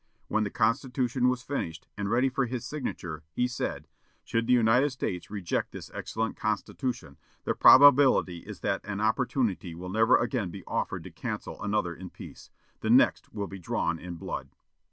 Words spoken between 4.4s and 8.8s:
the United States reject this excellent Constitution, the probability is